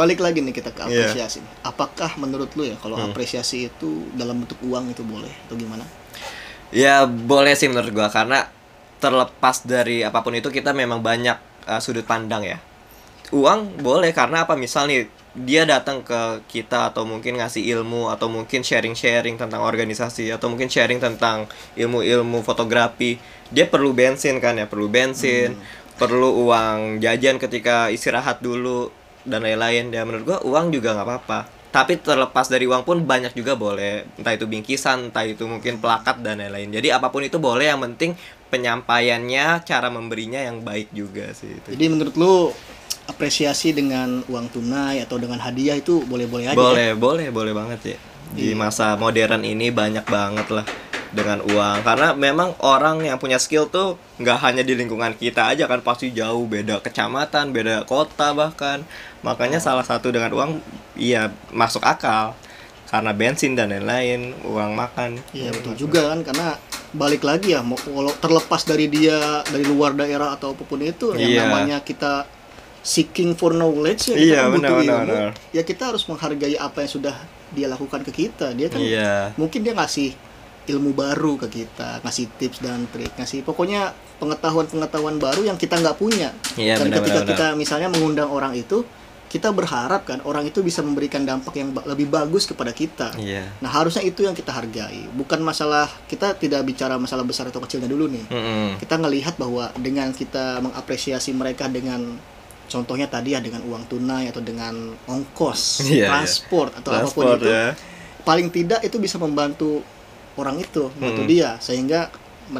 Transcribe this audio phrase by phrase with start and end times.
[0.00, 1.12] balik lagi nih kita ke Iya.
[1.12, 1.44] apresiasi.
[1.60, 3.12] Apakah menurut lu ya kalau Hmm.
[3.12, 5.84] apresiasi itu dalam bentuk uang itu boleh atau gimana?
[6.72, 8.48] Ya boleh sih menurut gua karena
[8.96, 11.36] terlepas dari apa pun itu kita memang banyak
[11.68, 12.58] uh, sudut pandang ya.
[13.30, 18.26] Uang boleh karena apa misal nih dia datang ke kita atau mungkin ngasih ilmu atau
[18.26, 21.46] mungkin sharing-sharing tentang organisasi atau mungkin sharing tentang
[21.78, 23.14] ilmu-ilmu fotografi.
[23.50, 25.54] Dia perlu bensin kan ya, perlu bensin,
[25.94, 28.90] perlu uang jajan ketika istirahat dulu
[29.24, 29.92] dan lain-lain.
[29.92, 31.40] Ya menurut gua uang juga nggak apa-apa.
[31.70, 36.18] Tapi terlepas dari uang pun banyak juga boleh, entah itu bingkisan, entah itu mungkin plakat
[36.18, 36.66] dan lain-lain.
[36.66, 38.18] Jadi apa pun itu boleh, yang penting
[38.50, 41.70] penyampaiannya, cara memberinya yang baik juga sih itu.
[41.70, 42.50] Jadi menurut lu
[43.06, 46.54] apresiasi dengan uang tunai atau dengan hadiah itu boleh-boleh aja.
[46.54, 46.58] ya?
[46.58, 47.98] boleh, boleh, boleh banget ya.
[48.34, 48.58] Di Iya.
[48.58, 50.66] masa modern ini banyak banget lah
[51.10, 55.66] dengan uang karena memang orang yang punya skill tuh nggak hanya di lingkungan kita aja
[55.66, 58.86] kan pasti jauh beda kecamatan beda kota bahkan
[59.20, 59.66] makanya Oh.
[59.66, 60.62] salah satu dengan uang
[60.94, 62.38] iya masuk akal
[62.86, 66.54] karena bensin dan lain-lain uang makan Iya betul juga kan karena
[66.90, 71.14] balik lagi ya mau kalau terlepas dari dia dari luar daerah atau apa pun itu
[71.14, 71.40] yang Iya.
[71.44, 72.26] namanya kita
[72.80, 75.30] seeking for knowledge ya kita Iya, kan butuh benar, benar, ilmu benar.
[75.50, 77.16] ya kita harus menghargai apa yang sudah
[77.50, 80.14] dia lakukan ke kita dia kan iya mungkin dia ngasih
[80.70, 85.96] ilmu baru ke kita ngasih tips dan trik ngasih pokoknya pengetahuan-pengetahuan baru yang kita nggak
[85.96, 88.86] punya Iya, dan benar, ketika benar, kita misalnya mengundang orang itu
[89.26, 93.46] kita berharap kan orang itu bisa memberikan dampak yang ba- lebih bagus kepada kita iya
[93.62, 97.86] Nah harusnya itu yang kita hargai, bukan masalah kita tidak bicara masalah besar atau kecilnya
[97.86, 98.26] dulu nih.
[98.26, 98.82] Mm-mm.
[98.82, 102.18] Kita ngelihat bahwa dengan kita mengapresiasi mereka dengan
[102.66, 104.74] contohnya tadi ya dengan uang tunai atau dengan
[105.06, 106.06] ongkos, Iya, iya.
[106.10, 107.66] transport atau apa pun Transport itu, ya
[108.20, 109.80] paling tidak itu bisa membantu
[110.40, 111.30] orang itu, membantu Hmm.
[111.30, 111.50] dia.
[111.60, 112.08] Sehingga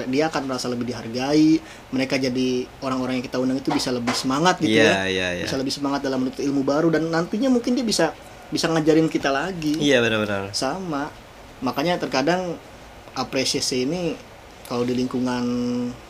[0.06, 1.58] dia akan merasa lebih dihargai,
[1.90, 5.44] mereka jadi orang-orang yang kita undang itu bisa lebih semangat gitu iya ya, iya iya.
[5.50, 8.14] Bisa lebih semangat dalam menuntut ilmu baru dan nantinya mungkin dia bisa
[8.50, 9.74] bisa ngajarin kita lagi.
[9.82, 10.54] Iya benar-benar.
[10.54, 11.10] Sama.
[11.58, 12.54] Makanya terkadang
[13.18, 14.14] apresiasi ini
[14.70, 15.42] kalau di lingkungan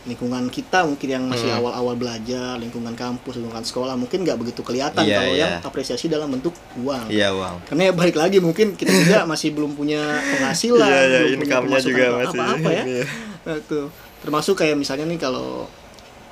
[0.04, 1.65] lingkungan kita mungkin yang masih Hmm.
[1.65, 5.41] awal-awal belajar lingkungan kampus lingkungan sekolah mungkin nggak begitu kelihatan Iya, kalau iya.
[5.41, 9.56] yang apresiasi dalam bentuk uang iya uang karena ya balik lagi mungkin kita juga masih
[9.56, 13.04] belum punya penghasilan Iya, iya, belum punya pemasukan juga masih apa-apa ya ini ya.
[13.41, 13.56] Nah,
[14.21, 15.65] termasuk kayak misalnya nih kalau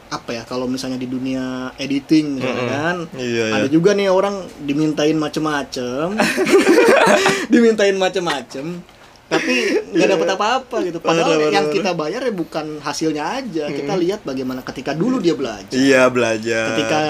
[0.09, 2.77] apa ya kalau misalnya di dunia editing misalnya Mm-mm.
[2.77, 3.55] kan Iya, iya.
[3.57, 6.13] ada juga nih orang dimintain macem-macem
[7.53, 8.81] dimintain macem-macem
[9.29, 9.55] tapi
[9.93, 10.99] nggak dapat apa-apa gitu.
[10.99, 11.77] Padahal Bener, yang bener.
[11.77, 13.65] kita bayar ya bukan hasilnya aja.
[13.69, 15.77] Kita lihat bagaimana ketika dulu dia belajar.
[15.77, 16.65] Iya belajar.
[16.73, 17.01] Ketika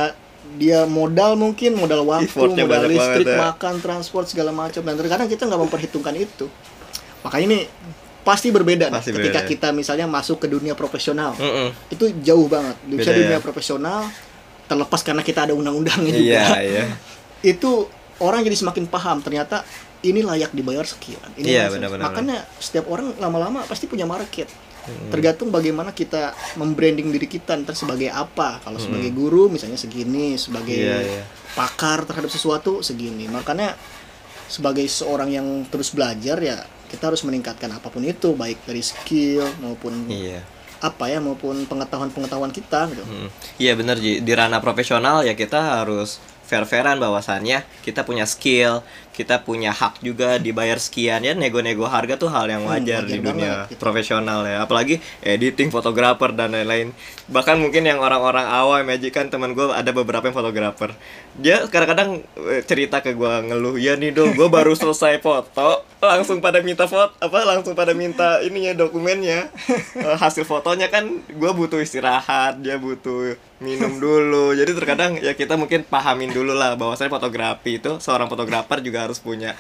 [0.59, 3.39] dia modal mungkin modal waktu Effortnya modal listrik banget ya.
[3.55, 4.83] makan transport segala macam.
[4.83, 6.51] Dan terkadang kita nggak memperhitungkan itu.
[7.23, 7.59] Makanya ini
[8.27, 9.51] pasti berbeda nih Pasti ketika berbeda.
[9.55, 11.39] kita misalnya masuk ke dunia profesional.
[11.39, 11.71] Mm-mm.
[11.89, 12.75] itu jauh banget.
[12.83, 13.41] Di Beda dunia ya.
[13.41, 14.11] profesional
[14.67, 16.27] terlepas karena kita ada undang-undangnya juga.
[16.27, 16.85] iya iya.
[17.55, 17.87] Itu
[18.19, 19.23] orang jadi semakin paham.
[19.23, 19.63] Ternyata
[20.01, 22.05] ini layak dibayar sekian ini Iya, layak- benar-benar.
[22.05, 24.47] makanya setiap orang lama-lama pasti punya market
[24.81, 25.11] Hmm.
[25.11, 30.73] tergantung bagaimana kita membranding diri kita ntar sebagai apa kalau sebagai guru misalnya segini sebagai
[30.75, 30.89] Hmm.
[30.89, 31.23] Iya, iya.
[31.53, 33.77] pakar terhadap sesuatu segini makanya
[34.47, 36.57] sebagai seorang yang terus belajar ya
[36.89, 40.41] kita harus meningkatkan apa pun itu baik dari skill maupun iya
[40.79, 43.29] apa ya maupun pengetahuan-pengetahuan kita gitu Mm.
[43.59, 46.17] Iya bener Ji, di ranah profesional ya kita harus
[46.47, 48.81] fair-fairan bahwasannya kita punya skill,
[49.19, 51.27] kita punya hak juga dibayar sekian.
[51.27, 53.35] Ya nego-nego harga tuh hal yang Hmm, wajar wajar di dunia
[53.67, 53.81] banget, gitu.
[53.83, 54.63] profesional ya.
[54.63, 56.95] Apalagi editing fotografer dan lain-lain.
[57.27, 60.95] Bahkan mungkin yang orang-orang awam Magic kan teman gue ada beberapa yang fotografer.
[61.35, 65.83] Dia kadang-kadang eh, cerita ke gue ngeluh ya nih dong gue baru selesai foto.
[65.99, 69.51] Langsung pada minta foto apa langsung pada minta ininya dokumennya.
[69.99, 74.55] Eh, hasil fotonya kan gue butuh istirahat dia butuh minum dulu.
[74.55, 79.19] Jadi terkadang ya kita mungkin pahamin dulu lah bahwasanya fotografi itu seorang fotografer juga harus
[79.19, 79.57] punya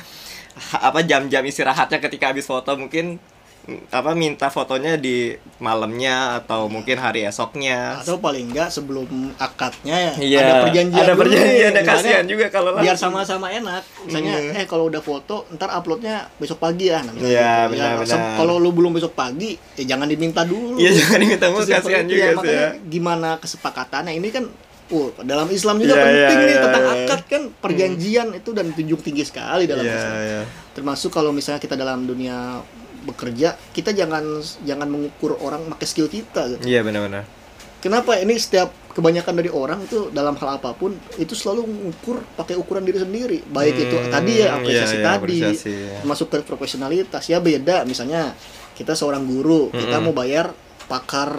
[0.74, 3.16] apa jam-jam istirahatnya ketika habis foto mungkin
[3.64, 9.06] mm, apa minta fotonya di malamnya atau mungkin hari esoknya atau paling enggak sebelum
[9.36, 13.46] akadnya ya Iya, ada perjanjian ada dulu perjanjian, ya, Misalnya, kasihan juga kalau biar sama-sama
[13.48, 14.50] enak misalnya Iya.
[14.56, 17.72] eh kalau udah foto ntar uploadnya besok pagi ya nah, Iya, gitu.
[17.72, 18.34] benar, se- benar.
[18.34, 22.18] kalau lu belum besok pagi ya jangan diminta dulu Iya jangan diminta yang kasihan juga
[22.18, 22.70] ya, sih makanya ya.
[22.84, 24.44] gimana kesepakatannya ini kan
[24.88, 26.94] Oh, dalam Islam juga Iya, penting iya, nih iya, tentang iya.
[27.04, 30.16] akad kan perjanjian itu dan tunjuk tinggi sekali dalam Iya, Islam.
[30.18, 30.42] iya.
[30.72, 32.64] Termasuk kalau misalnya kita dalam dunia
[32.98, 34.24] bekerja, kita jangan
[34.62, 36.64] jangan mengukur orang pakai skill kita gitu.
[36.64, 37.28] Iya benar-benar.
[37.78, 42.58] Kenapa ini setiap kebanyakan dari orang itu dalam hal apa pun itu selalu mengukur pakai
[42.58, 43.38] ukuran diri sendiri.
[43.46, 45.74] Baik itu Hmm, tadi ya apresiasi iya, iya, tadi, apresiasi.
[46.02, 47.84] termasuk ke profesionalitas ya beda.
[47.84, 48.34] Misalnya
[48.74, 50.10] kita seorang guru, kita Mm-mm.
[50.10, 50.50] mau bayar
[50.88, 51.30] pakar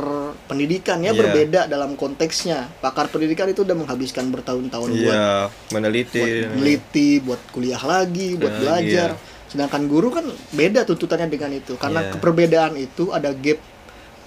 [0.45, 1.17] pendidikan ya Iya.
[1.17, 6.21] berbeda dalam konteksnya pakar pendidikan itu udah menghabiskan bertahun-tahun buat Iya, buat meneliti.
[6.47, 11.73] meneliti buat kuliah lagi buat Kuliah belajar lagi, sedangkan guru kan beda tuntutannya dengan itu
[11.75, 12.11] karena Iya.
[12.13, 13.57] keperbedaan itu ada gap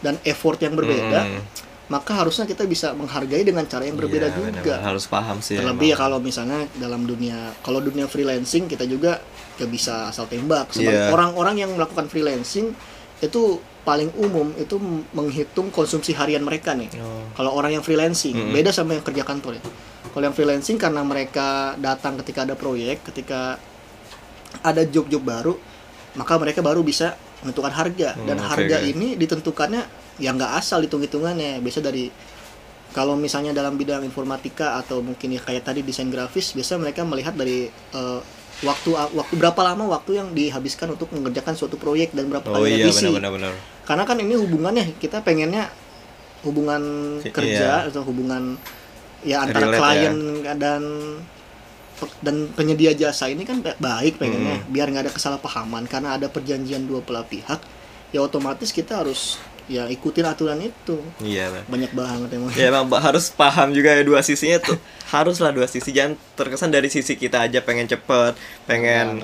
[0.03, 1.43] dan effort yang berbeda Mm.
[1.87, 4.81] maka harusnya kita bisa menghargai dengan cara yang berbeda Iya, juga benar-benar.
[4.83, 5.55] Harus paham sih.
[5.55, 9.23] terlebih ya kalau misalnya dalam dunia kalau dunia freelancing kita juga
[9.55, 11.15] gak bisa asal tembak sebagai Iya.
[11.15, 12.75] orang-orang yang melakukan freelancing
[13.21, 13.43] itu
[13.83, 14.79] paling umum itu
[15.11, 17.27] menghitung konsumsi harian mereka nih Oh.
[17.35, 18.53] kalau orang yang freelancing Mm-mm.
[18.53, 19.63] beda sama yang kerja kantor ya
[20.09, 23.59] kalau yang freelancing karena mereka datang ketika ada proyek ketika
[24.63, 25.55] ada job-job baru
[26.13, 28.87] maka mereka baru bisa menentukan harga dan Hmm, oke, harga oke.
[28.87, 29.83] ini ditentukannya
[30.17, 32.07] ya nggak asal hitung-hitungannya biasa dari
[32.93, 37.33] kalau misalnya dalam bidang informatika atau mungkin ya kayak tadi desain grafis biasa mereka melihat
[37.33, 38.21] dari eh,
[38.61, 42.77] waktu waktu berapa lama waktu yang dihabiskan untuk mengerjakan suatu proyek dan berapa Oh kali
[42.77, 43.53] iya revisi benar-benar.
[43.83, 45.73] karena kan ini hubungannya kita pengennya
[46.43, 46.83] hubungan
[47.25, 47.89] kerja iya.
[47.89, 48.55] atau hubungan
[49.23, 50.17] ya antara Relate klien
[50.57, 50.83] dan
[52.19, 54.71] dan penyedia jasa ini kan ba- baik pengennya Hmm.
[54.71, 57.63] biar nggak ada kesalahpahaman karena ada perjanjian dua belah pihak
[58.11, 61.65] ya otomatis kita harus ya ikutin aturan itu Iya, Bang.
[61.69, 64.77] banyak banget emang Ya emang harus paham juga ya dua sisinya tuh.
[65.09, 68.33] Haruslah dua sisi jangan terkesan dari sisi kita aja pengen cepet,
[68.65, 69.23] pengen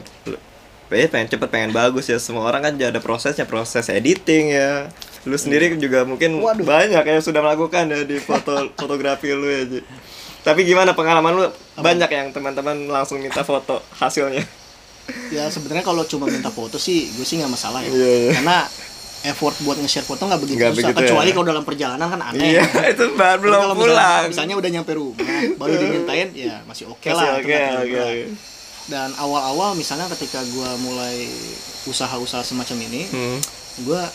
[0.89, 2.17] eh, pengen cepet, pengen bagus ya.
[2.17, 4.89] Semua orang kan ada prosesnya, proses editing ya.
[5.27, 6.65] Lu sendiri juga mungkin Waduh.
[6.65, 9.63] banyak yang sudah melakukan ya di foto fotografi lu ya.
[9.67, 9.81] Ji.
[10.41, 11.45] Tapi gimana pengalaman lu?
[11.75, 14.47] Banyak yang teman-teman langsung minta foto hasilnya.
[15.33, 18.33] ya sebenarnya kalau cuma minta foto sih gue sih nggak masalah ya Iya, iya.
[18.37, 18.59] karena
[19.21, 21.33] effort buat nge-share foto nggak begitu Nggak susah begitu kecuali ya.
[21.33, 22.63] kalau dalam perjalanan kan aneh Iya,
[22.93, 24.23] itu baru belum kalau misalnya, pulang.
[24.29, 25.19] misalnya udah nyampe rumah
[25.57, 28.07] baru dimintain ya masih oke Masih lah oke, terlalu berat.
[28.07, 28.25] oke.
[28.89, 31.29] dan awal-awal misalnya ketika gua mulai
[31.85, 33.39] usaha-usaha semacam ini Hmm.
[33.83, 34.07] gua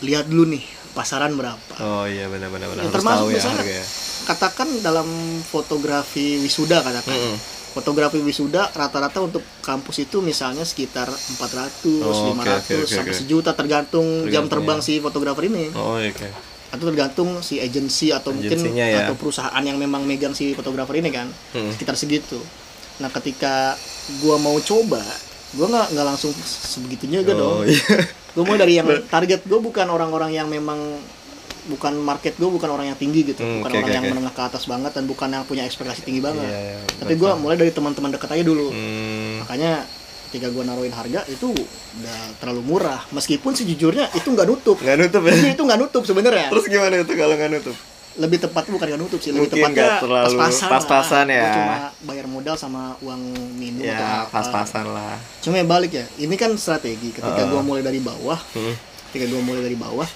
[0.00, 2.80] lihat dulu nih pasaran berapa Oh iya benar-benar benar.
[2.80, 3.84] Ya, termasuk tahu ya misalnya- ya.
[4.24, 5.08] katakan dalam
[5.44, 7.36] fotografi wisuda katakan Mm-mm.
[7.74, 13.10] Fotografi wisuda rata-rata untuk kampus itu misalnya sekitar 400, Oh, oke, 500 oke, oke, sampai
[13.10, 13.18] oke.
[13.18, 14.84] sejuta tergantung, jam Tergantung, terbang ya.
[14.84, 16.28] si fotografer ini Oh iya, oke.
[16.70, 19.04] atau tergantung si agensi atau mungkin ya.
[19.04, 21.70] atau perusahaan yang memang megang si fotografer ini kan Hmm.
[21.70, 22.38] sekitar segitu
[22.96, 23.74] nah ketika
[24.18, 25.02] gua mau coba
[25.52, 27.78] gua nggak nggak langsung sebegitunya juga Oh dong iya.
[28.32, 30.78] gue mau dari yang target gue bukan orang-orang yang memang
[31.66, 34.30] bukan market gue bukan orang yang tinggi gitu Hmm, bukan oke, orang oke, yang menengah
[34.30, 37.56] ke atas banget dan bukan yang punya ekspektasi tinggi banget Iya, iya, tapi gue mulai
[37.56, 39.40] dari teman-teman dekat aja dulu Hmm.
[39.40, 39.84] makanya
[40.26, 41.54] ketika gue naruhin harga itu
[41.94, 45.32] udah terlalu murah meskipun sejujurnya itu nggak nutup Nggak nutup ya?
[45.32, 47.76] Iya, itu nggak nutup sebenarnya Terus gimana itu kalau nggak nutup?
[48.14, 51.34] lebih tepat bukan nggak nutup sih lebih Mungkin tepatnya terlalu pas-pasan pas-pasan lah.
[51.34, 51.50] ya.
[51.52, 53.22] Cuma bayar modal sama uang
[53.52, 55.18] minum atau Ya, pas-pasan lah.
[55.40, 57.50] cuma ya balik ya ini kan strategi ketika Heeh.
[57.50, 58.70] gua mulai dari bawah Hmm.
[59.10, 60.06] ketika gua mulai dari bawah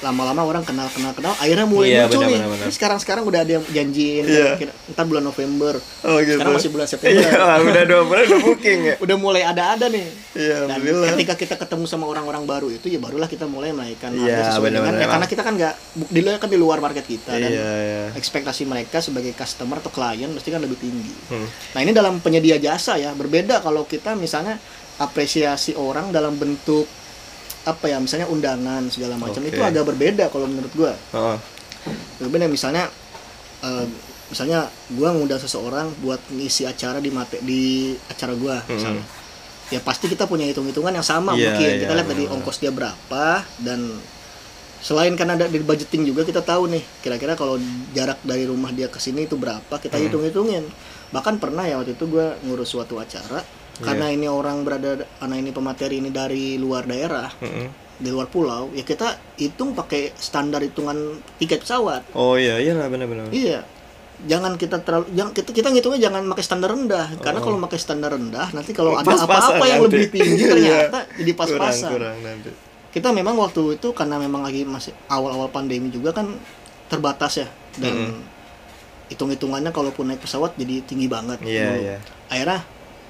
[0.00, 2.62] lama-lama orang kenal kenal kenal akhirnya mulai Iya, muncul benar, nih.
[2.62, 4.56] Ini sekarang sekarang udah ada yang janjiin Iya.
[4.56, 6.34] kira- ntar bulan November Oh gitu.
[6.34, 8.94] sekarang masih bulan September Iya, wah, udah dua bulan udah booking ya.
[8.98, 11.08] udah mulai ada-ada nih Iya, dan alhamdulillah.
[11.12, 14.70] ketika kita ketemu sama orang-orang baru itu ya barulah kita mulai menaikkan Iya, harga sesuai
[14.70, 15.00] dengan benar-benar.
[15.00, 15.74] ya, karena kita kan nggak
[16.08, 18.04] di luar kan di luar market kita dan Iya, iya.
[18.14, 21.12] ekspektasi mereka sebagai customer atau klien mesti kan lebih tinggi.
[21.28, 21.44] Hmm.
[21.70, 24.56] Nah ini dalam penyedia jasa ya berbeda kalau kita misalnya
[24.96, 26.84] apresiasi orang dalam bentuk
[27.62, 29.52] apa ya misalnya undangan segala macam Oke.
[29.52, 30.92] itu agak berbeda kalau menurut gua.
[31.12, 31.36] Oh,
[32.18, 32.88] Berbeda misalnya
[33.60, 33.84] eh,
[34.28, 38.74] misalnya gua ngundang seseorang buat ngisi acara di mate di acara gua Hmm.
[38.74, 39.04] misalnya.
[39.70, 41.68] Ya pasti kita punya hitung-hitungan yang sama Iya, mungkin.
[41.68, 42.34] iya, kita lihat dari benar-benar.
[42.42, 43.24] ongkos dia berapa
[43.60, 43.80] dan
[44.80, 47.60] selain karena ada di budgeting juga kita tahu nih kira-kira kalau
[47.92, 50.08] jarak dari rumah dia ke sini itu berapa kita Hmm.
[50.08, 50.64] hitung-hitungin
[51.10, 53.44] bahkan pernah ya waktu itu gue ngurus suatu acara
[53.80, 54.16] karena Iya.
[54.16, 57.66] ini orang berada karena ini pemateri ini dari luar daerah mm-mm.
[57.96, 60.96] di luar pulau ya kita hitung pakai standar hitungan
[61.36, 63.28] tiket pesawat oh iya, iya benar-benar.
[63.30, 63.64] iya
[64.20, 67.44] jangan kita terlalu jangan kita kita ngitungnya jangan pakai standar rendah karena Oh.
[67.46, 69.96] kalau pakai standar rendah nanti kalau ada apa-apa yang nanti.
[69.96, 70.50] lebih tinggi Iya.
[70.52, 72.50] ternyata jadi pas-pasan kurang nanti.
[72.90, 76.36] kita memang waktu itu karena memang lagi masih awal-awal pandemi juga kan
[76.86, 78.20] terbatas ya dan
[79.08, 81.50] hitung-hitungannya kalaupun naik pesawat jadi tinggi banget dulu.
[81.50, 81.98] iya.
[82.28, 82.60] akhirnya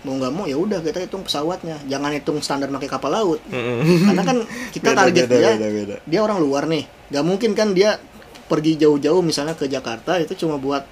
[0.01, 4.09] mau nggak mau ya udah kita hitung pesawatnya jangan hitung standar pakai kapal laut Mm-mm.
[4.09, 4.37] karena kan
[4.73, 5.97] kita Beda, target beda, dia beda, beda.
[6.03, 8.01] dia orang luar nih nggak mungkin kan dia
[8.47, 10.83] pergi jauh-jauh misalnya ke Jakarta itu cuma buat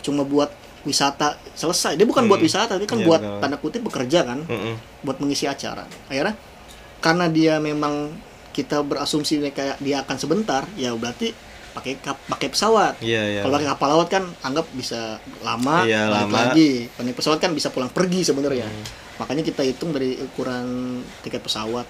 [0.00, 0.50] cuma buat
[0.82, 2.30] wisata selesai dia bukan Hmm.
[2.30, 3.38] buat wisata tapi kan Iya, buat betul.
[3.38, 4.74] tanda kutip bekerja kan Mm-mm.
[5.00, 6.34] buat mengisi acara akhirnya
[6.98, 8.10] karena dia memang
[8.50, 11.30] kita berasumsi kayak dia akan sebentar ya berarti
[11.72, 13.40] pakai kap- pakai pesawat Iya, iya.
[13.40, 16.36] kalau pakai kapal laut kan anggap bisa lama balik lama.
[16.46, 18.84] lagi kalau pesawat kan bisa pulang pergi sebenarnya Hmm.
[19.18, 20.66] makanya kita hitung dari ukuran
[21.20, 21.84] tiket pesawat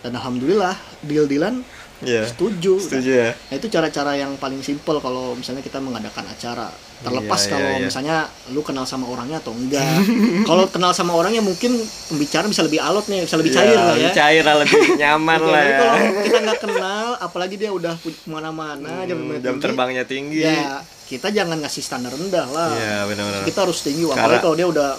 [0.00, 2.26] dan alhamdulillah deal dealan Iya.
[2.26, 3.30] setuju Setuju ya.
[3.32, 6.68] Nah, itu cara-cara yang paling simpel kalau misalnya kita mengadakan acara.
[7.04, 7.84] Terlepas Iya, iya, kalau iya.
[7.84, 8.16] misalnya
[8.48, 9.84] lu kenal sama orangnya atau enggak.
[10.48, 11.76] kalau kenal sama orangnya mungkin
[12.08, 14.10] pembicaraan bisa lebih alot nih, bisa lebih cair Iya, lah ya.
[14.10, 15.78] Cair lah, lebih nyaman lah ya.
[15.78, 20.40] kalau kita nggak kenal, apalagi dia udah ke mana-mana, jam, Hmm, jam tinggi, terbangnya tinggi.
[20.42, 22.72] Ya, kita jangan ngasih standar rendah lah.
[22.72, 23.42] Iya, benar-benar.
[23.44, 24.90] Kita harus tinggi, Karena- apalagi kalau dia udah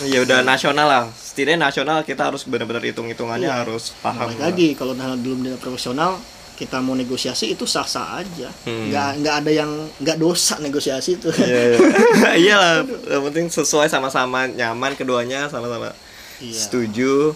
[0.00, 1.04] Ya udah nasional lah.
[1.12, 3.60] Setidaknya nasional kita harus benar-benar hitung-hitungannya Iya.
[3.60, 4.32] harus paham.
[4.38, 6.16] lagi kalau belum dia profesional
[6.60, 8.92] kita mau negosiasi itu sah-sah aja Hmm.
[8.92, 11.78] nggak nggak ada yang nggak dosa negosiasi itu Iya, iya.
[12.44, 12.72] Iyalah,
[13.08, 15.96] yang penting sesuai sama-sama nyaman keduanya sama-sama
[16.38, 16.52] Iya.
[16.58, 17.32] setuju.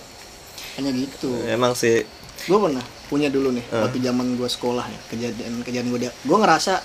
[0.75, 2.03] hanya gitu Emang sih
[2.45, 3.81] gue pernah punya dulu nih Eh.
[3.81, 6.83] waktu zaman gue sekolah ya kejadian kejadian gue dia gue ngerasa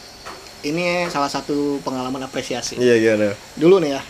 [0.61, 3.35] ini salah satu pengalaman apresiasi iya gimana?
[3.53, 4.01] dulu nih ya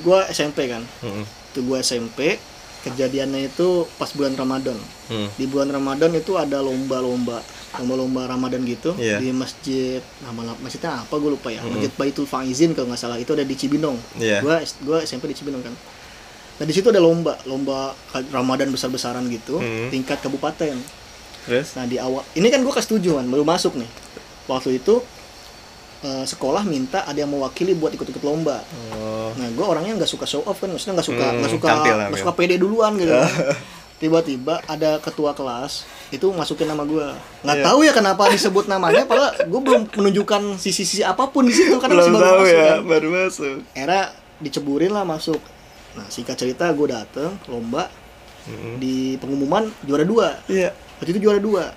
[0.00, 1.22] gue SMP kan Hmm.
[1.22, 2.40] itu gue SMP
[2.84, 5.28] kejadiannya itu pas bulan Ramadan Hmm.
[5.32, 7.40] di bulan Ramadan itu ada lomba-lomba
[7.74, 9.18] lomba-lomba Ramadan gitu Iya.
[9.18, 11.74] di masjid nama masjidnya apa gue lupa ya Mm-mm.
[11.74, 14.40] masjid Baitul Faizin kalau nggak salah itu ada di Cibinong Iya.
[14.40, 15.74] gue gue SMP di Cibinong kan
[16.54, 17.92] nah di situ ada lomba lomba
[18.30, 19.90] Ramadan besar-besaran gitu Mm.
[19.90, 20.76] tingkat kabupaten
[21.44, 21.74] Terus?
[21.74, 23.90] nah di awal ini kan gue kelas 7 kan baru masuk nih
[24.44, 25.00] waktu itu
[26.00, 29.30] eh, sekolah minta ada yang mewakili buat ikut-ikut lomba Oh.
[29.34, 31.92] Nah, gue orangnya nggak suka show off kan, maksudnya nggak suka Hmm, nggak suka tampil
[31.92, 33.12] lah, nggak suka pede duluan gitu.
[33.94, 37.06] Tiba-tiba ada ketua kelas itu masukin nama gue.
[37.40, 37.64] Nggak Iya.
[37.64, 41.98] tahu ya kenapa disebut namanya, padahal gue belum menunjukkan sisi-sisi apa pun di situ karena
[41.98, 42.80] Belum masih baru tahu masuk ya, kan.
[42.84, 43.56] baru masuk.
[43.72, 44.00] Era
[44.36, 45.40] diceburin lah masuk.
[45.94, 47.86] Nah, singkat cerita gue dateng lomba
[48.44, 48.76] Hmm.
[48.76, 50.36] di pengumuman juara dua.
[50.46, 50.74] Iya.
[50.94, 51.72] Waktu itu juara dua.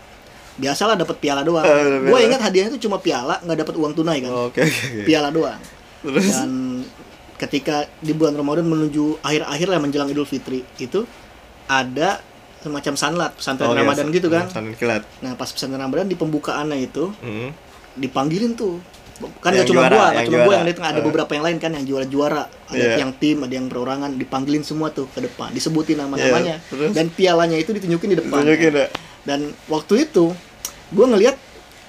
[0.58, 1.62] Biasalah dapat piala doang.
[1.62, 4.32] Ah, dapat gue ingat hadiahnya itu cuma piala, nggak dapat uang tunai kan.
[4.48, 5.06] Oke oke oke.
[5.06, 5.60] Piala doang.
[5.98, 6.30] Terus?
[6.30, 6.52] dan
[7.36, 11.06] ketika di bulan Ramadan menuju akhir-akhir lah menjelang Idul Fitri itu
[11.66, 12.22] ada
[12.58, 15.04] semacam sanlat pesantren Oh, iya, Ramadan gitu kan Pesantren kilat.
[15.20, 17.54] nah pas pesantren Ramadan di pembukaannya itu Hmm.
[17.94, 18.82] dipanggilin tuh
[19.40, 21.04] kan Yang gak cuma juara, gua, gak cuma gua yang datang ada Eh.
[21.04, 22.98] beberapa yang lain kan yang juara-juara, ada Iya.
[22.98, 26.92] yang tim, ada yang perorangan, dipanggilin semua tuh ke depan, disebutin nama-namanya, Iya, terus?
[26.94, 28.38] dan pialanya itu ditunjukin di depan.
[28.40, 28.88] Tunjukin ya.
[29.24, 30.38] Dan waktu itu
[30.90, 31.36] gua ngelihat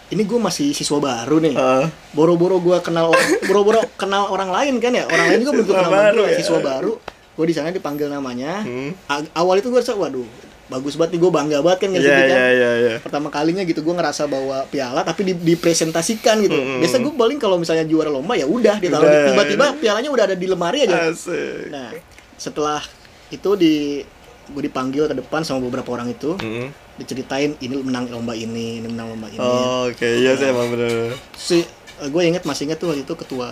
[0.08, 1.84] ini gue masih siswa baru nih, Ah.
[2.10, 3.12] boro-boro gua kenal
[3.44, 6.36] boro-boro kenal orang lain kan ya, orang lain juga bentuk nama baru gue, ya.
[6.36, 6.92] siswa baru,
[7.34, 8.96] gue di sana dipanggil namanya, Hmm.
[9.32, 10.24] Awal itu gue rasa waduh
[10.66, 12.94] bagus banget nih gue bangga banget kan ngasih iya iya iya.
[12.98, 16.80] pertama kalinya gitu gue ngerasa bawa piala tapi di- dipresentasikan gitu Mm-mm.
[16.80, 19.72] biasa gue paling kalau misalnya juara lomba ya udah ditaruh di- tiba-tiba ya.
[19.74, 21.68] pialanya udah ada di lemari aja Asik.
[21.68, 21.88] nah
[22.34, 22.84] setelah
[23.28, 24.04] itu di
[24.46, 26.68] gue dipanggil ke depan sama beberapa orang itu Hmm.
[26.98, 31.14] Diceritain ini menang lomba ini ini menang lomba ini Oh, Oke, iya sih emang bener.
[31.32, 31.62] si
[32.00, 33.50] gue inget masih inget tuh waktu itu ketua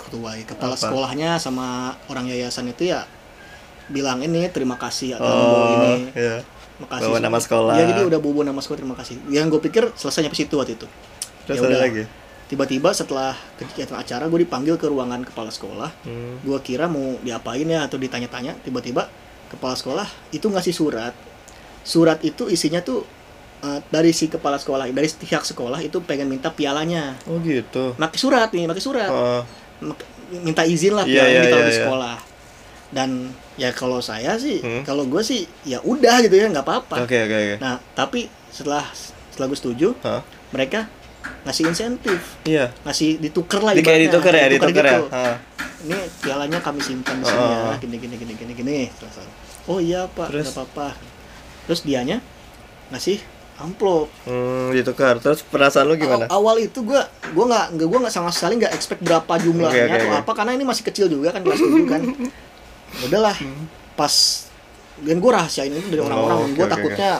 [0.00, 0.80] ketua kepala Apa?
[0.80, 1.66] sekolahnya sama
[2.06, 3.02] orang yayasan itu ya
[3.86, 6.40] bilang ini terima kasih atau Oh, ini iya.
[6.78, 7.74] makasih Bawa nama sekolah.
[7.74, 10.74] ya jadi udah bobo nama sekolah terima kasih yang gue pikir selesai nyampe situ waktu
[10.74, 10.86] itu
[11.44, 11.80] Terus Ya udah.
[11.82, 12.04] lagi.
[12.44, 16.40] tiba-tiba setelah kegiatan acara gue dipanggil ke ruangan kepala sekolah Hmm.
[16.40, 19.08] gue kira mau diapain ya atau ditanya-tanya tiba-tiba
[19.48, 21.12] kepala sekolah itu ngasih surat
[21.82, 23.04] surat itu isinya tuh
[23.60, 27.94] eh, dari si kepala sekolah dari pihak sekolah itu pengen minta pialanya Oh gitu.
[27.94, 29.10] pakai surat nih pakai surat
[29.78, 31.80] Mak- minta izin lah Iya, pialanya ditaruh iya, di iya.
[31.80, 32.16] sekolah
[32.88, 33.10] dan
[33.54, 34.80] ya kalau saya sih Hmm.
[34.82, 37.54] kalau gue sih ya udah gitu ya nggak apa-apa Oke oke oke.
[37.58, 38.80] Nah, tapi setelah
[39.28, 40.24] setelah gue setuju, Hah?
[40.50, 40.88] mereka
[41.44, 42.72] ngasih insentif, Iya.
[42.82, 44.92] ngasih ditukar lah ibaratnya, ditukar ya, ditukar ditukar ya.
[44.94, 45.04] gitu.
[45.10, 45.36] Ah.
[45.78, 47.76] Ini pialanya kami simpan di sini Oh, ya, oh, oh.
[47.78, 48.78] gini gini gini gini gini.
[49.64, 50.88] Oh iya pak, nggak apa-apa.
[51.68, 52.24] Terus dianya
[52.88, 53.20] ngasih
[53.56, 54.08] amplop.
[54.22, 55.18] Hmm, ditukar.
[55.18, 56.24] Terus perasaan lu gimana?
[56.26, 59.68] Aw- awal itu gua gua nggak nggak gua nggak sama sekali nggak expect berapa jumlahnya
[59.78, 60.20] Oke, oke, atau oke.
[60.20, 62.02] apa karena ini masih kecil juga kan kelas 7 kan.
[63.02, 63.36] Udahlah.
[63.92, 64.14] Pas
[64.98, 66.08] dan gua rahasiain itu dari Hmm.
[66.08, 66.38] Oh, orang-orang.
[66.40, 67.10] oke, gua oke, takutnya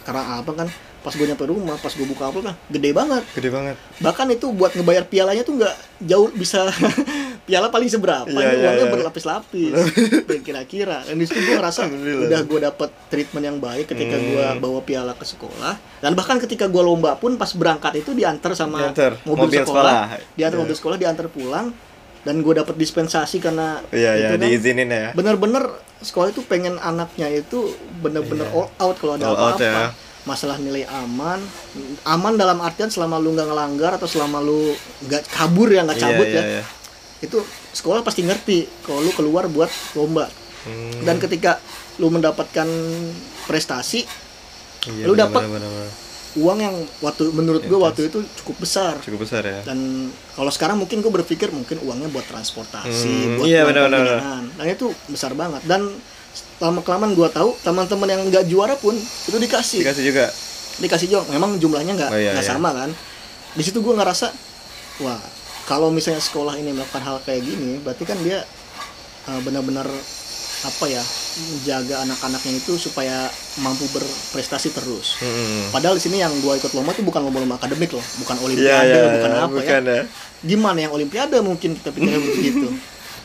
[0.00, 0.68] karena apa kan
[1.00, 3.72] pas gue nyampe rumah pas gue buka amplop nah gede banget Gede banget.
[3.98, 5.72] bahkan itu buat ngebayar pialanya tuh nggak
[6.02, 6.68] jauh bisa
[7.40, 8.92] piala paling seberapa ini iya, uangnya iya.
[8.92, 9.72] berlapis-lapis
[10.46, 11.88] kira-kira dan di situ gue ngerasa
[12.22, 14.26] udah gue dapet treatment yang baik ketika Hmm.
[14.28, 18.52] gue bawa piala ke sekolah dan bahkan ketika gue lomba pun pas berangkat itu diantar
[18.52, 20.34] sama Diantar, mobil, mobil sekolah, sekolah.
[20.34, 20.62] diantar Iya.
[20.62, 21.66] mobil sekolah diantar pulang
[22.20, 25.08] dan gue dapet dispensasi karena Iya iya itu kan diizinin ya.
[25.10, 25.64] bener-bener
[25.98, 28.54] sekolah itu pengen anaknya itu bener-bener Iya.
[28.54, 29.88] all out kalau ada apa-apa ya.
[30.22, 31.40] masalah nilai aman
[32.04, 36.04] aman dalam artian selama lu nggak ngelanggar atau selama lu nggak kabur ya nggak Iya,
[36.04, 36.62] cabut iya, ya iya.
[37.20, 37.38] Itu
[37.70, 40.28] sekolah pasti ngerti kalau lu keluar buat lomba
[40.60, 40.92] Hmm.
[41.02, 41.56] dan ketika
[41.96, 42.68] lu mendapatkan
[43.44, 44.04] prestasi
[44.86, 45.40] Iya, lu benar.
[46.32, 49.60] uang yang waktu menurut gue Iya, waktu itu cukup besar cukup besar ya.
[49.62, 49.76] dan
[50.30, 54.52] kalau sekarang mungkin gue berpikir mungkin uangnya buat transportasi Hmm, buat iya, pembinaan.
[54.52, 55.90] dan itu besar banget dan
[56.58, 60.26] lama kelamaan gue tahu teman-teman yang nggak juara pun itu dikasih Dikasih juga.
[60.78, 62.44] dikasih juga memang jumlahnya nggak Oh, iya, iya.
[62.44, 62.92] sama kan
[63.50, 64.28] di situ gue ngerasa
[65.00, 65.18] wah
[65.70, 68.42] kalau misalnya sekolah ini melakukan hal kayak gini berarti kan dia
[69.24, 69.86] uh, benar-benar
[70.60, 71.00] apa ya
[71.40, 75.70] menjaga anak-anaknya itu supaya mampu berprestasi terus Hmm.
[75.70, 78.92] padahal di sini yang gue ikut lomba itu bukan lomba-lomba akademik loh bukan Iya, olimpiade
[78.92, 80.04] iya, bukan iya, apa bukan ya ya.
[80.42, 82.68] gimana yang olimpiade mungkin kita pikirnya begitu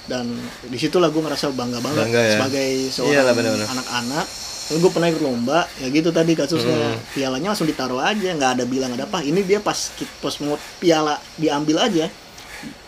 [0.06, 0.30] dan
[0.64, 2.32] di situlah gue ngerasa bangga banget Bangga ya.
[2.38, 3.26] sebagai seorang
[3.68, 4.26] anak-anak
[4.72, 6.98] gue pernah ikut lomba ya gitu tadi kasusnya Hmm.
[7.12, 9.76] pialanya langsung ditaruh aja nggak ada bilang ada apa ini dia pas
[10.22, 12.08] pas mau piala diambil aja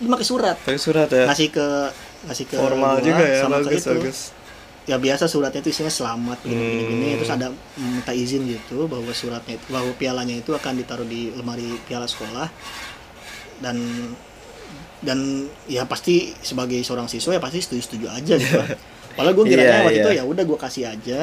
[0.02, 1.26] pakai surat Pakai surat ya.
[1.26, 1.68] ngasih ke
[2.24, 3.92] ngasih ke Formal gua juga ya, sama ke bagus itu.
[3.94, 4.20] bagus.
[4.84, 7.06] ya biasa suratnya itu isinya selamat gini, gini, gini.
[7.06, 7.18] Hmm.
[7.18, 11.76] terus ada minta izin gitu bahwa suratnya itu bahwa pialanya itu akan ditaruh di lemari
[11.84, 12.48] piala sekolah
[13.60, 13.76] dan
[15.00, 15.20] dan
[15.66, 18.58] ya pasti sebagai seorang siswa ya pasti setuju setuju aja gitu
[19.18, 20.20] Padahal gue kiranya Iya, waktu itu iya.
[20.20, 21.22] ya udah gue kasih aja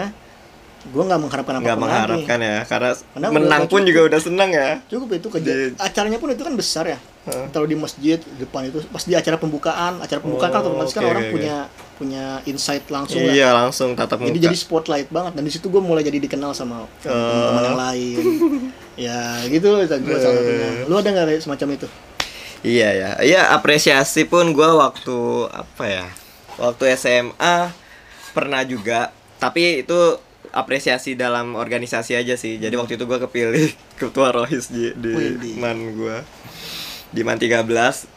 [0.84, 3.88] gue nggak mengharapkan apa Nggak mengharapkan ya, karena Karena menang udah pun cukup.
[3.88, 4.68] juga udah senang ya.
[4.84, 7.46] cukup itu kerja Di- acaranya pun itu kan besar ya Heeh.
[7.48, 11.02] taruh di masjid depan itu pas di acara pembukaan acara pembukaan kan Oh, otomatis kan
[11.02, 11.56] oke, orang oke, punya
[11.94, 13.32] punya insight langsung lah.
[13.32, 14.28] Iya, langsung tatap muka.
[14.28, 16.88] jadi jadi spotlight banget dan di situ gue mulai jadi dikenal sama Oh.
[17.00, 18.24] teman yang lain.
[18.94, 20.70] Ya gitu itu gue salah satunya.
[20.84, 21.86] Lu ada nggak kayak semacam itu?
[22.62, 25.18] Iya ya, iya apresiasi pun gue waktu
[25.50, 26.06] apa ya,
[26.56, 27.74] waktu SMA
[28.30, 29.98] pernah juga, tapi itu
[30.48, 32.56] apresiasi dalam organisasi aja sih.
[32.56, 33.68] Jadi waktu itu gue kepilih
[34.00, 35.12] ketua rohis di di
[35.54, 36.16] man gue
[37.14, 37.62] di man 13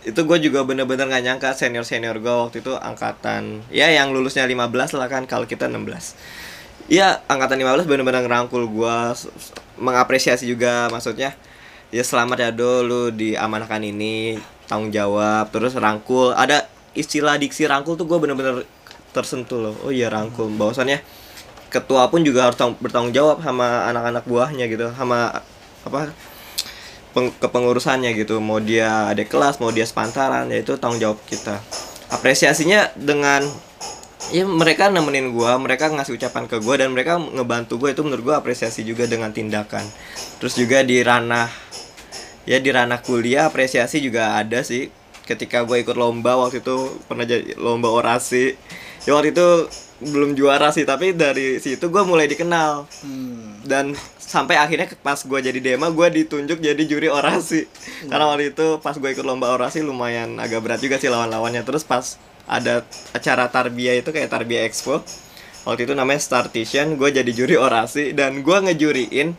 [0.09, 4.41] itu gue juga bener-bener gak nyangka senior senior gue waktu itu angkatan ya yang lulusnya
[4.49, 6.17] 15 lah kan kalau kita 16
[6.87, 8.95] Iya angkatan 15 bener-bener ngerangkul gue
[9.75, 11.35] mengapresiasi juga maksudnya
[11.91, 14.39] ya selamat ya do lu diamanahkan ini
[14.71, 18.63] tanggung jawab terus rangkul ada istilah diksi rangkul tuh gue bener-bener
[19.11, 19.75] tersentuh loh.
[19.83, 21.03] Oh iya rangkul bahwasannya
[21.67, 25.43] ketua pun juga harus tang- bertanggung jawab sama anak-anak buahnya gitu sama
[25.83, 26.11] apa
[27.17, 28.37] peng- kepengurusannya gitu.
[28.37, 31.57] Mau dia ada kelas mau dia sepantaran ya itu tanggung jawab kita.
[32.13, 33.41] Apresiasinya dengan
[34.29, 38.21] ya mereka nemenin gua mereka ngasih ucapan ke gua dan mereka ngebantu gua itu menurut
[38.21, 39.81] gua apresiasi juga dengan tindakan.
[40.37, 41.49] Terus juga di ranah
[42.45, 44.93] ya di ranah kuliah apresiasi juga ada sih.
[45.27, 48.55] Ketika gue ikut lomba waktu itu pernah jadi lomba orasi
[49.07, 49.47] ya waktu itu
[49.97, 52.85] belum juara sih tapi dari situ gue mulai dikenal.
[53.01, 53.57] Hmm.
[53.67, 57.67] dan sampai akhirnya pas gue jadi dema gue ditunjuk jadi juri orasi.
[58.11, 61.63] Karena waktu itu pas gue ikut lomba orasi lumayan agak berat juga sih lawan-lawannya.
[61.63, 65.03] Terus pas ada acara tarbiyah itu kayak tarbiyah expo
[65.67, 68.15] waktu itu namanya Startition gue jadi juri orasi.
[68.15, 69.35] Dan gue ngejuriin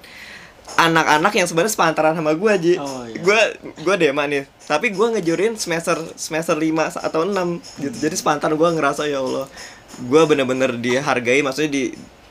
[0.77, 2.75] anak-anak yang sebenarnya sepantaran sama gue Ji.
[2.77, 3.17] Oh, iya.
[3.17, 3.41] gue
[3.81, 4.45] gue dema nih.
[4.69, 7.97] Tapi gue ngejuriin semester semester 5 atau 6 gitu.
[7.97, 9.49] Jadi sepantaran gue ngerasa ya Allah
[9.97, 11.85] gue bener-bener dihargai maksudnya di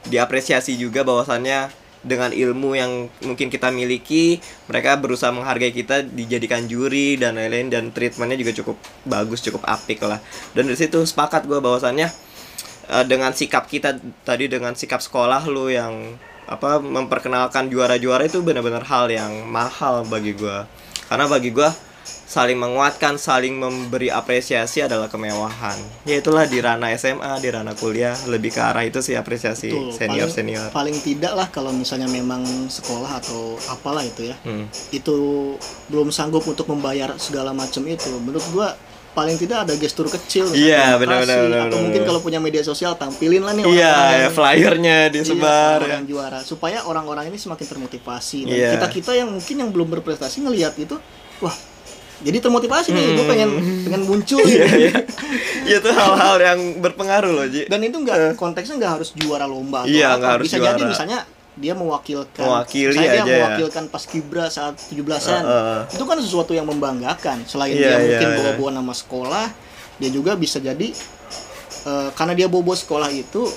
[0.07, 1.67] diapresiasi juga bahwasannya
[2.05, 4.39] dengan ilmu yang mungkin kita miliki
[4.71, 9.99] mereka berusaha menghargai kita dijadikan juri dan lain-lain dan treatmentnya juga cukup bagus cukup apik
[10.05, 10.21] lah.
[10.55, 12.07] Dan dari situ sepakat gue bahwasannya
[12.87, 16.15] eh, dengan sikap kita tadi dengan sikap sekolah lu yang
[16.47, 20.63] apa memperkenalkan juara-juara itu benar-benar hal yang mahal bagi gua.
[21.11, 21.71] Karena bagi gua
[22.27, 25.79] saling menguatkan saling memberi apresiasi adalah kemewahan.
[26.03, 29.95] Ya itulah di ranah SMA di ranah kuliah lebih ke arah itu sih apresiasi Betul.
[29.95, 30.67] senior paling, senior.
[30.75, 34.35] paling tidak lah kalau misalnya memang sekolah atau apalah itu ya.
[34.43, 34.67] Hmm.
[34.91, 35.15] itu
[35.87, 38.11] belum sanggup untuk membayar segala macam itu.
[38.19, 38.75] Menurut gua
[39.17, 43.41] paling tidak ada gestur kecil Iya, benar, benar, atau mungkin kalau punya media sosial tampilin
[43.41, 46.07] lah nih iya orang-orang ya yang- flyernya Iya, disebar orang ya.
[46.07, 48.69] juara supaya orang-orang ini semakin termotivasi dan Iya.
[48.75, 50.93] kita kita yang mungkin yang belum berprestasi ngelihat itu
[51.39, 51.57] wah
[52.17, 53.49] jadi termotivasi nih gue pengen
[53.83, 54.49] pengen muncul Hmm.
[54.51, 54.91] iya nih.
[55.65, 59.81] iya itu hal-hal yang berpengaruh loh Ji dan itu enggak konteksnya nggak harus juara lomba
[59.81, 59.97] atau Eh.
[59.97, 60.91] Iya, apa nggak harus bisa jadi juara.
[60.91, 61.19] misalnya
[61.57, 63.37] dia mewakilkan Mewakili dia aja ya.
[63.43, 65.81] mewakilkan pas kibra saat 17-an Heeh.
[65.91, 68.37] itu kan sesuatu yang membanggakan selain dia Iya, mungkin iya.
[68.37, 69.45] bawa-bawa nama sekolah
[69.97, 70.93] dia juga bisa jadi
[71.83, 73.49] eh, karena dia bawa-bawa sekolah itu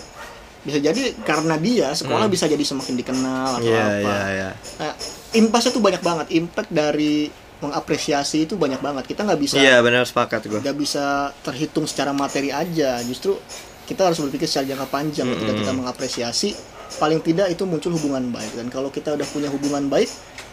[0.61, 3.71] bisa jadi karena dia sekolah bisa jadi semakin dikenal atau Hmm.
[3.71, 4.93] iya apa iya iya Nah,
[5.33, 6.27] impasnya tuh banyak banget.
[6.35, 7.29] Impact dari
[7.61, 9.05] mengapresiasi itu banyak banget.
[9.07, 11.05] Kita nggak bisa iya benar sepakat gua nggak bisa
[11.41, 13.01] terhitung secara materi aja.
[13.01, 13.37] Justru
[13.85, 16.53] kita harus berpikir secara jangka panjang ketika kita mengapresiasi.
[16.99, 18.59] Paling tidak itu muncul hubungan baik.
[18.59, 20.11] Dan kalau kita udah punya hubungan baik,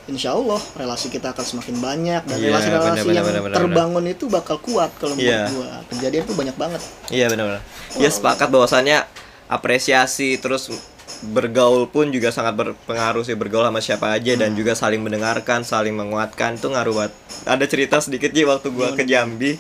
[0.08, 4.26] insya Allah relasi kita akan semakin banyak dan Iya, relasi-relasi yang benar, benar, terbangun itu
[4.32, 5.52] bakal kuat kalau menurut Iya.
[5.52, 5.72] gua.
[5.92, 6.82] Kejadian itu banyak banget.
[7.12, 7.62] Iya benar-benar.
[8.00, 9.04] Ya sepakat bahwasannya
[9.52, 10.72] apresiasi terus
[11.18, 15.98] bergaul pun juga sangat berpengaruh sih bergaul sama siapa aja dan juga saling mendengarkan, saling
[15.98, 17.14] menguatkan itu ngaruh banget.
[17.44, 19.58] Ada cerita sedikit sih waktu gua ke Jambi.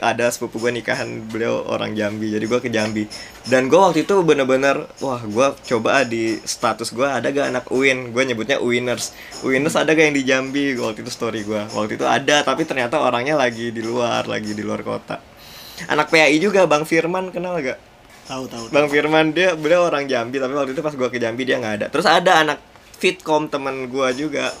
[0.00, 3.04] Ada sepupu gue nikahan beliau orang Jambi jadi gue ke Jambi.
[3.44, 8.14] Dan gue waktu itu bener-bener wah gue coba di status gue ada gak anak Uin?
[8.14, 9.12] Gue nyebutnya Uiners.
[9.44, 10.64] Uiners ada gak yang di Jambi?
[10.78, 14.62] Waktu itu story gue waktu itu ada tapi ternyata orangnya lagi di luar lagi di
[14.64, 15.20] luar kota.
[15.90, 17.78] Anak PAI juga Bang Firman kenal gak?
[18.22, 21.42] Tahu tahu Bang Firman dia beliau orang Jambi tapi waktu itu pas gue ke Jambi
[21.44, 21.86] dia nggak ada.
[21.90, 22.58] Terus ada anak
[23.02, 24.54] Fitcom temen gue juga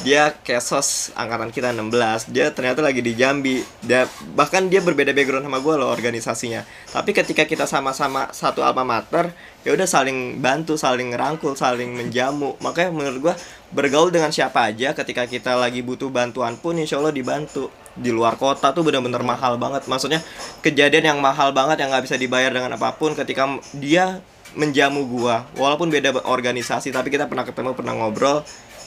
[0.00, 3.60] dia kesos angkatan kita 16 dia ternyata lagi di Jambi.
[3.84, 6.64] Dia bahkan dia berbeda background sama gue loh organisasinya.
[6.88, 12.56] Tapi ketika kita sama-sama satu alma mater ya udah saling bantu saling ngerangkul saling menjamu.
[12.64, 13.34] Makanya menurut gue
[13.76, 17.68] bergaul dengan siapa aja ketika kita lagi butuh bantuan pun insya Allah dibantu.
[17.92, 19.84] Di luar kota tuh bener-bener mahal banget.
[19.84, 20.24] Maksudnya
[20.64, 23.44] kejadian yang mahal banget yang nggak bisa dibayar dengan apa pun ketika
[23.76, 24.24] dia
[24.56, 25.44] menjamu gua.
[25.54, 28.40] Walaupun beda organisasi tapi kita pernah ketemu pernah ngobrol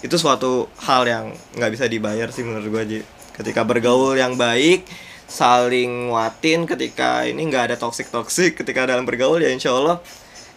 [0.06, 1.26] itu suatu hal yang
[1.58, 3.02] nggak bisa dibayar sih menurut gua Ji.
[3.34, 4.86] Ketika bergaul yang baik
[5.26, 9.98] saling nguatin ketika ini nggak ada toxic toxic ketika dalam bergaul ya insya Allah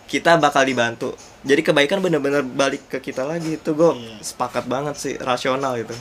[0.05, 1.17] kita bakal dibantu.
[1.45, 4.21] Jadi kebaikan bener-bener balik ke kita lagi itu gue Iya.
[4.21, 5.97] sepakat banget sih rasional itu.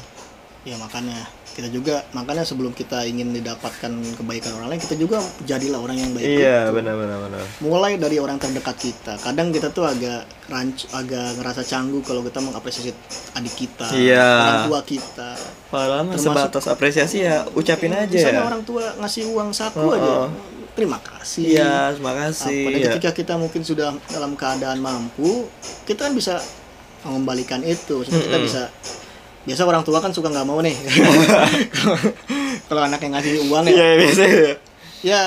[0.68, 5.82] Ya makanya kita juga makanya sebelum kita ingin mendapatkan kebaikan orang lain kita juga jadilah
[5.82, 6.78] orang yang baik iya itu.
[6.78, 12.00] benar-benar benar mulai dari orang terdekat kita kadang kita tuh agak rancu agak ngerasa canggung
[12.00, 12.94] kalau kita mengapresiasi
[13.34, 14.22] adik kita Iya.
[14.22, 15.30] orang tua kita
[15.68, 18.46] Padahal Termasuk- sebatas apresiasi ya ucapin aja misalnya ya.
[18.46, 20.30] orang tua ngasih uang saku Oh, aja oh.
[20.72, 22.54] terima kasih Iya, terima kasih.
[22.56, 22.88] Apa, dan Iya.
[22.94, 25.50] ketika kita mungkin sudah dalam keadaan mampu
[25.84, 26.38] kita kan bisa
[27.02, 28.46] mengembalikan itu Maksudnya kita Mm-mm.
[28.46, 28.62] bisa
[29.48, 30.76] biasa orang tua kan suka nggak mau nih
[32.68, 34.38] kalau anak yang ngasih uang ya Iya, biasanya.
[35.02, 35.22] ya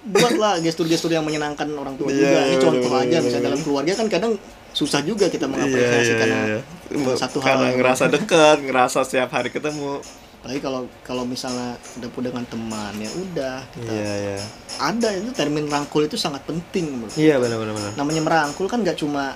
[0.00, 3.36] buatlah gestur-gestur yang menyenangkan orang tua Iya, juga ini iya, contoh bener, aja bener, misalnya
[3.36, 3.48] bener.
[3.50, 4.32] dalam keluarga kan kadang
[4.70, 7.14] susah juga kita mengapresiasi Iya, karena iya, iya.
[7.14, 10.00] satu hal karena yang- ngerasa dekat, ngerasa setiap hari ketemu.
[10.38, 14.38] apalagi kalau kalau misalnya ketemu dengan teman ya udah kita Iya, iya.
[14.78, 17.92] ada itu termin rangkul itu sangat penting menurut Iya, benar benar benar.
[17.96, 19.34] namanya merangkul kan nggak cuma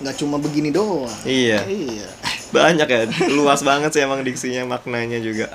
[0.00, 1.68] nggak cuma begini doang Iya.
[1.68, 2.08] iya
[2.52, 3.00] Banyak ya,
[3.32, 5.48] luas banget sih emang diksinya maknanya juga.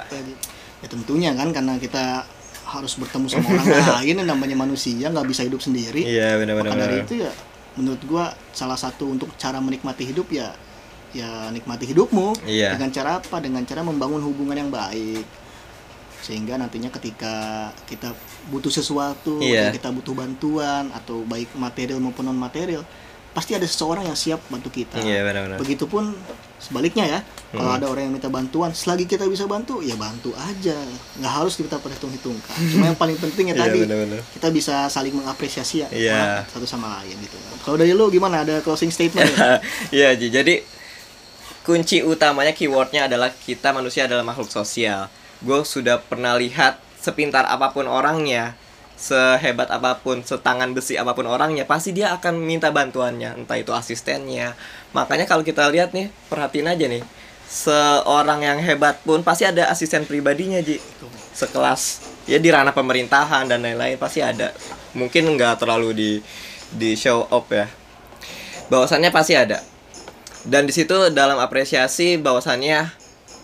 [0.77, 2.21] ya tentunya kan karena kita
[2.67, 3.65] harus bertemu sama orang
[3.97, 7.31] lain yang namanya manusia nggak bisa hidup sendiri Iya, benar benar maka dari itu ya
[7.73, 10.53] menurut gua salah satu untuk cara menikmati hidup ya
[11.13, 12.77] ya nikmati hidupmu Iya.
[12.77, 15.25] dengan cara apa dengan cara membangun hubungan yang baik
[16.19, 17.33] sehingga nantinya ketika
[17.87, 18.11] kita
[18.49, 19.69] butuh sesuatu Iya.
[19.69, 22.85] atau kita butuh bantuan atau baik material maupun non material
[23.37, 25.57] pasti ada seseorang yang siap bantu kita Iya, benar benar.
[25.61, 26.09] begitupun
[26.57, 27.77] sebaliknya ya kalau Hmm.
[27.77, 30.73] ada orang yang minta bantuan selagi kita bisa bantu ya bantu aja
[31.15, 34.19] nggak harus kita perhitung-hitungkan cuma yang paling penting ya Iya, tadi benar benar.
[34.33, 38.57] kita bisa saling mengapresiasi ya orang satu sama lain gitu kalau dari lu gimana ada
[38.59, 39.61] closing statement ya?
[40.01, 40.27] Iya, Ji.
[40.27, 40.55] Jadi
[41.61, 45.11] kunci utamanya keywordnya adalah kita manusia adalah makhluk sosial.
[45.37, 48.55] Gue sudah pernah lihat sepintar apa pun orangnya,
[48.97, 53.69] sehebat apa pun, setangan besi apa pun orangnya, pasti dia akan minta bantuannya, entah itu
[53.71, 54.57] asistennya.
[54.97, 57.05] Makanya kalau kita lihat nih, perhatiin aja nih,
[57.45, 60.81] seorang yang hebat pun pasti ada asisten pribadinya, Ji.
[61.37, 64.49] Sekelas ya di ranah pemerintahan dan lain-lain pasti ada.
[64.97, 66.11] Mungkin nggak terlalu di
[66.73, 67.69] di show up ya.
[68.73, 69.61] Bahwasannya pasti ada
[70.47, 72.87] dan di situ dalam apresiasi bahwasannya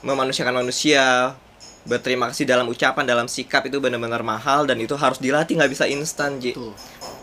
[0.08, 1.36] memanusiakan manusia
[1.84, 5.86] berterima kasih dalam ucapan dalam sikap itu benar-benar mahal dan itu harus dilatih nggak bisa
[5.88, 6.56] instan Ji.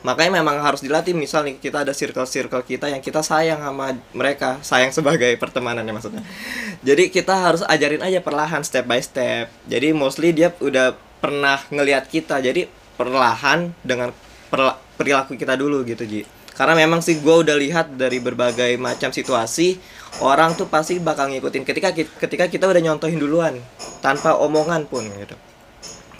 [0.04, 4.60] Makanya memang harus dilatih misal nih kita ada circle-circle kita yang kita sayang sama mereka
[4.60, 6.22] sayang sebagai pertemanan ya maksudnya.
[6.84, 9.48] Jadi kita harus ajarin aja perlahan step by step.
[9.68, 14.12] Jadi mostly dia udah pernah ngelihat kita jadi perlahan dengan
[14.48, 19.08] perla- perilaku kita dulu gitu Ji karena memang sih gue udah lihat dari berbagai macam
[19.08, 19.80] situasi
[20.20, 21.64] orang tuh pasti bakal ngikutin.
[21.64, 23.56] Ketika ketika kita udah nyontohin duluan
[24.04, 25.32] tanpa omongan pun gitu.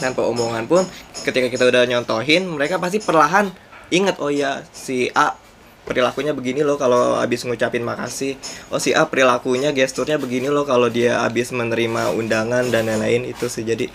[0.01, 0.89] Tanpa omongan pun
[1.29, 3.53] ketika kita udah nyontohin mereka pasti perlahan
[3.93, 5.37] inget oh ya si A
[5.85, 8.41] perilakunya begini loh kalau habis ngucapin makasih.
[8.73, 13.45] Oh si A perilakunya gesturnya begini loh kalau dia habis menerima undangan dan lain-lain itu
[13.45, 13.61] sih.
[13.61, 13.93] Jadi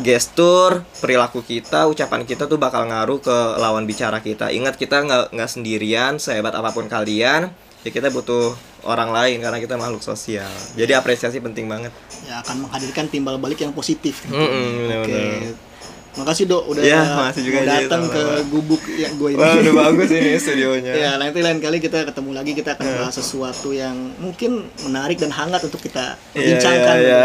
[0.00, 4.48] gestur perilaku kita ucapan kita tuh bakal ngaruh ke lawan bicara kita.
[4.48, 7.48] Ingat kita nggak nggak sendirian sehebat apa pun kalian
[7.80, 8.52] ya kita butuh
[8.84, 10.48] orang lain karena kita makhluk sosial.
[10.74, 11.92] Jadi apresiasi penting banget.
[12.24, 15.00] Ya akan menghadirkan timbal balik yang positif Mm-mm, bener-bener.
[15.00, 15.68] oke.
[16.10, 19.38] Makasih dok udah Iya, makasih juga, datang ke gubuk yang gue ini.
[19.38, 20.92] Wah udah bagus ini studionya.
[20.92, 25.30] Ya nanti lain kali kita ketemu lagi kita akan bahas sesuatu yang mungkin menarik dan
[25.30, 26.96] hangat untuk kita Iya, bincangkan.
[26.98, 27.20] iya,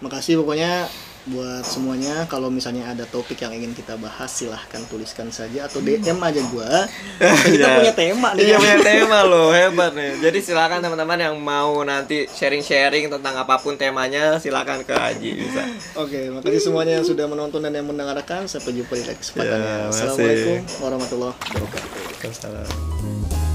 [0.00, 0.88] makasih pokoknya
[1.28, 6.16] buat semuanya kalau misalnya ada topik yang ingin kita bahas silahkan tuliskan saja atau DM
[6.18, 6.88] aja gua
[7.44, 7.76] kita Iya.
[7.76, 8.58] punya tema nih Iya ya.
[8.58, 10.12] punya tema loh hebat nih.
[10.18, 15.62] Jadi silakan teman-teman yang mau nanti sharing-sharing tentang apa pun temanya silakan ke Haji bisa.
[15.94, 18.44] Oke, makasih semuanya yang sudah menonton dan yang mendengarkan.
[18.44, 19.48] Sampai jumpa di kesempatan.
[19.52, 19.88] Ya, makasih.
[19.90, 21.88] Assalamualaikum warahmatullahi wabarakatuh.
[21.92, 23.47] Waalaikumsalam.